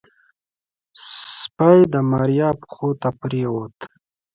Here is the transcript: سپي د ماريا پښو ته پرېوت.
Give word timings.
سپي 1.41 1.79
د 1.93 1.95
ماريا 2.11 2.49
پښو 2.61 2.89
ته 3.01 3.09
پرېوت. 3.19 3.77